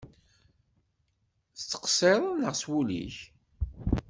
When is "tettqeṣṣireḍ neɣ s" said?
1.57-2.63